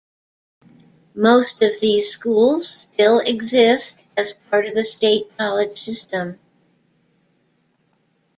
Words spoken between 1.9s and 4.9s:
schools still exist as part of the